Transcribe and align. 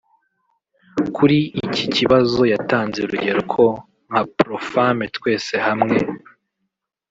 Kuri 1.15 1.39
iki 1.65 1.85
kibazo 1.95 2.41
yatanze 2.53 2.97
urugero 3.01 3.39
ko 3.53 3.63
nka 4.09 4.21
Pro-Femmes 4.35 5.11
Twese 5.15 5.55
Hamwe 5.65 5.97